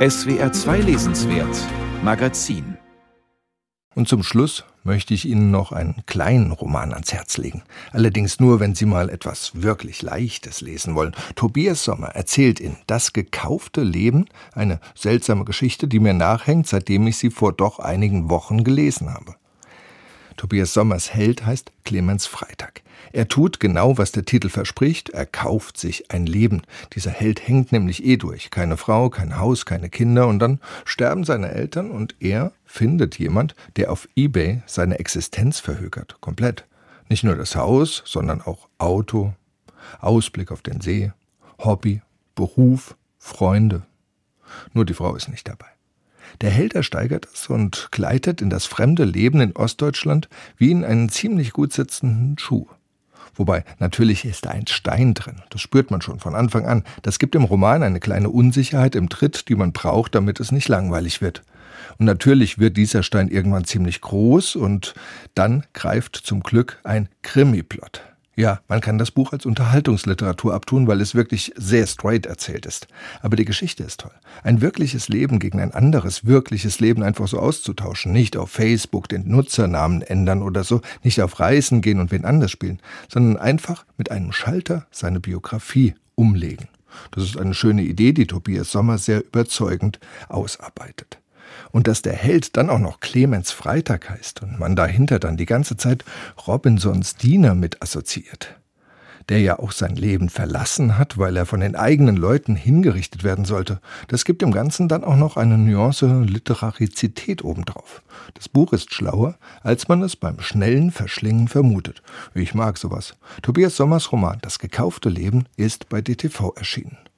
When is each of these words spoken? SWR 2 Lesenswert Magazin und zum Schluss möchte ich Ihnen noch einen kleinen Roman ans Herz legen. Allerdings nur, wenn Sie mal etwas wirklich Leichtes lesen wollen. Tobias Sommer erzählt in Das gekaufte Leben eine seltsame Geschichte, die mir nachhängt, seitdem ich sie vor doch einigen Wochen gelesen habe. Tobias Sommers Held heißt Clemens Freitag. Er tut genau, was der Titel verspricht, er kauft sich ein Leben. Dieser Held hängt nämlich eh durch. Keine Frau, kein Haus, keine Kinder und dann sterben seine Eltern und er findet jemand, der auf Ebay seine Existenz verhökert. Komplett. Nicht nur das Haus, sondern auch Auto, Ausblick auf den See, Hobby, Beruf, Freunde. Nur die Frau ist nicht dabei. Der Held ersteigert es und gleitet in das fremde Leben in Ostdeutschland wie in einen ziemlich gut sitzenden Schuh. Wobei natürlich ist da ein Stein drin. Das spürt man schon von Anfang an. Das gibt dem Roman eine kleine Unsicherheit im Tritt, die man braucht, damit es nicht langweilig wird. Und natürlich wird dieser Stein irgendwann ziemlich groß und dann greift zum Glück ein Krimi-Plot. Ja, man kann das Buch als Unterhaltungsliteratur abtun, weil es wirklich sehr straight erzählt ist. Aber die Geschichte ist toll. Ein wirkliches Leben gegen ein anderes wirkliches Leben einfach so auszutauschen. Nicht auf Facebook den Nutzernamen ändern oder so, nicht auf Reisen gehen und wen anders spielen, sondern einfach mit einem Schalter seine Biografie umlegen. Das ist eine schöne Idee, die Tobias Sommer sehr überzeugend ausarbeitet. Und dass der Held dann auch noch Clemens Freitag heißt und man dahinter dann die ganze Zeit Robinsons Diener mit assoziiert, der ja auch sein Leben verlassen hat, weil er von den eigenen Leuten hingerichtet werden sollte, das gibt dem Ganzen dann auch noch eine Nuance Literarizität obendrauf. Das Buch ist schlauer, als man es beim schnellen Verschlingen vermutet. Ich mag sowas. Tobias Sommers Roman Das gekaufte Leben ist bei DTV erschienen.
SWR 0.00 0.50
2 0.50 0.78
Lesenswert 0.78 1.54
Magazin 2.02 2.78
und 3.94 4.08
zum 4.08 4.22
Schluss 4.22 4.64
möchte 4.82 5.12
ich 5.12 5.26
Ihnen 5.26 5.50
noch 5.50 5.72
einen 5.72 6.06
kleinen 6.06 6.52
Roman 6.52 6.94
ans 6.94 7.12
Herz 7.12 7.36
legen. 7.36 7.64
Allerdings 7.92 8.40
nur, 8.40 8.60
wenn 8.60 8.74
Sie 8.74 8.86
mal 8.86 9.10
etwas 9.10 9.62
wirklich 9.62 10.00
Leichtes 10.00 10.62
lesen 10.62 10.94
wollen. 10.94 11.14
Tobias 11.34 11.84
Sommer 11.84 12.08
erzählt 12.08 12.60
in 12.60 12.76
Das 12.86 13.12
gekaufte 13.12 13.82
Leben 13.82 14.24
eine 14.54 14.80
seltsame 14.94 15.44
Geschichte, 15.44 15.86
die 15.86 16.00
mir 16.00 16.14
nachhängt, 16.14 16.66
seitdem 16.66 17.06
ich 17.06 17.18
sie 17.18 17.30
vor 17.30 17.52
doch 17.52 17.78
einigen 17.78 18.30
Wochen 18.30 18.64
gelesen 18.64 19.12
habe. 19.12 19.34
Tobias 20.40 20.72
Sommers 20.72 21.12
Held 21.12 21.44
heißt 21.44 21.70
Clemens 21.84 22.24
Freitag. 22.24 22.80
Er 23.12 23.28
tut 23.28 23.60
genau, 23.60 23.98
was 23.98 24.10
der 24.10 24.24
Titel 24.24 24.48
verspricht, 24.48 25.10
er 25.10 25.26
kauft 25.26 25.76
sich 25.76 26.10
ein 26.10 26.24
Leben. 26.24 26.62
Dieser 26.94 27.10
Held 27.10 27.46
hängt 27.46 27.72
nämlich 27.72 28.06
eh 28.06 28.16
durch. 28.16 28.48
Keine 28.50 28.78
Frau, 28.78 29.10
kein 29.10 29.36
Haus, 29.36 29.66
keine 29.66 29.90
Kinder 29.90 30.26
und 30.28 30.38
dann 30.38 30.58
sterben 30.86 31.24
seine 31.24 31.50
Eltern 31.50 31.90
und 31.90 32.14
er 32.20 32.52
findet 32.64 33.18
jemand, 33.18 33.54
der 33.76 33.92
auf 33.92 34.08
Ebay 34.16 34.62
seine 34.64 34.98
Existenz 34.98 35.60
verhökert. 35.60 36.16
Komplett. 36.22 36.64
Nicht 37.10 37.22
nur 37.22 37.36
das 37.36 37.54
Haus, 37.54 38.02
sondern 38.06 38.40
auch 38.40 38.66
Auto, 38.78 39.34
Ausblick 40.00 40.52
auf 40.52 40.62
den 40.62 40.80
See, 40.80 41.12
Hobby, 41.58 42.00
Beruf, 42.34 42.96
Freunde. 43.18 43.82
Nur 44.72 44.86
die 44.86 44.94
Frau 44.94 45.14
ist 45.16 45.28
nicht 45.28 45.46
dabei. 45.46 45.68
Der 46.40 46.50
Held 46.50 46.74
ersteigert 46.74 47.28
es 47.32 47.48
und 47.48 47.88
gleitet 47.90 48.40
in 48.40 48.50
das 48.50 48.66
fremde 48.66 49.04
Leben 49.04 49.40
in 49.40 49.56
Ostdeutschland 49.56 50.28
wie 50.56 50.70
in 50.70 50.84
einen 50.84 51.08
ziemlich 51.08 51.52
gut 51.52 51.72
sitzenden 51.72 52.38
Schuh. 52.38 52.66
Wobei 53.34 53.64
natürlich 53.78 54.24
ist 54.24 54.44
da 54.46 54.50
ein 54.50 54.66
Stein 54.66 55.14
drin. 55.14 55.42
Das 55.50 55.60
spürt 55.60 55.90
man 55.90 56.02
schon 56.02 56.20
von 56.20 56.34
Anfang 56.34 56.66
an. 56.66 56.84
Das 57.02 57.18
gibt 57.18 57.34
dem 57.34 57.44
Roman 57.44 57.82
eine 57.82 58.00
kleine 58.00 58.28
Unsicherheit 58.28 58.94
im 58.94 59.08
Tritt, 59.08 59.48
die 59.48 59.54
man 59.54 59.72
braucht, 59.72 60.14
damit 60.14 60.40
es 60.40 60.52
nicht 60.52 60.68
langweilig 60.68 61.22
wird. 61.22 61.42
Und 61.98 62.06
natürlich 62.06 62.58
wird 62.58 62.76
dieser 62.76 63.02
Stein 63.02 63.28
irgendwann 63.28 63.64
ziemlich 63.64 64.00
groß 64.00 64.56
und 64.56 64.94
dann 65.34 65.64
greift 65.72 66.16
zum 66.16 66.42
Glück 66.42 66.80
ein 66.84 67.08
Krimi-Plot. 67.22 68.02
Ja, 68.40 68.60
man 68.68 68.80
kann 68.80 68.96
das 68.96 69.10
Buch 69.10 69.34
als 69.34 69.44
Unterhaltungsliteratur 69.44 70.54
abtun, 70.54 70.86
weil 70.86 71.02
es 71.02 71.14
wirklich 71.14 71.52
sehr 71.56 71.86
straight 71.86 72.24
erzählt 72.24 72.64
ist. 72.64 72.88
Aber 73.20 73.36
die 73.36 73.44
Geschichte 73.44 73.82
ist 73.84 74.00
toll. 74.00 74.14
Ein 74.42 74.62
wirkliches 74.62 75.10
Leben 75.10 75.40
gegen 75.40 75.60
ein 75.60 75.74
anderes 75.74 76.24
wirkliches 76.24 76.80
Leben 76.80 77.02
einfach 77.02 77.28
so 77.28 77.38
auszutauschen. 77.38 78.12
Nicht 78.12 78.38
auf 78.38 78.50
Facebook 78.50 79.10
den 79.10 79.28
Nutzernamen 79.28 80.00
ändern 80.00 80.40
oder 80.40 80.64
so, 80.64 80.80
nicht 81.02 81.20
auf 81.20 81.38
Reisen 81.38 81.82
gehen 81.82 82.00
und 82.00 82.12
wen 82.12 82.24
anders 82.24 82.50
spielen, 82.50 82.80
sondern 83.10 83.36
einfach 83.36 83.84
mit 83.98 84.10
einem 84.10 84.32
Schalter 84.32 84.86
seine 84.90 85.20
Biografie 85.20 85.92
umlegen. 86.14 86.68
Das 87.10 87.24
ist 87.24 87.36
eine 87.36 87.52
schöne 87.52 87.82
Idee, 87.82 88.14
die 88.14 88.26
Tobias 88.26 88.70
Sommer 88.70 88.96
sehr 88.96 89.22
überzeugend 89.22 90.00
ausarbeitet. 90.30 91.19
Und 91.70 91.86
dass 91.86 92.02
der 92.02 92.14
Held 92.14 92.56
dann 92.56 92.70
auch 92.70 92.78
noch 92.78 93.00
Clemens 93.00 93.50
Freitag 93.50 94.10
heißt 94.10 94.42
und 94.42 94.58
man 94.58 94.76
dahinter 94.76 95.18
dann 95.18 95.36
die 95.36 95.46
ganze 95.46 95.76
Zeit 95.76 96.04
Robinsons 96.46 97.16
Diener 97.16 97.54
mit 97.54 97.82
assoziiert, 97.82 98.56
der 99.28 99.40
ja 99.40 99.58
auch 99.58 99.72
sein 99.72 99.96
Leben 99.96 100.28
verlassen 100.28 100.98
hat, 100.98 101.18
weil 101.18 101.36
er 101.36 101.46
von 101.46 101.60
den 101.60 101.76
eigenen 101.76 102.16
Leuten 102.16 102.56
hingerichtet 102.56 103.24
werden 103.24 103.44
sollte, 103.44 103.80
das 104.08 104.24
gibt 104.24 104.42
dem 104.42 104.52
Ganzen 104.52 104.88
dann 104.88 105.04
auch 105.04 105.16
noch 105.16 105.36
eine 105.36 105.58
Nuance 105.58 106.22
Literarizität 106.22 107.44
obendrauf. 107.44 108.02
Das 108.34 108.48
Buch 108.48 108.72
ist 108.72 108.94
schlauer, 108.94 109.36
als 109.62 109.88
man 109.88 110.02
es 110.02 110.16
beim 110.16 110.40
schnellen 110.40 110.90
Verschlingen 110.90 111.48
vermutet. 111.48 112.02
Ich 112.34 112.54
mag 112.54 112.78
sowas. 112.78 113.14
Tobias 113.42 113.76
Sommers 113.76 114.12
Roman 114.12 114.38
Das 114.42 114.58
gekaufte 114.58 115.08
Leben 115.08 115.44
ist 115.56 115.88
bei 115.88 116.00
DTV 116.00 116.54
erschienen. 116.56 116.98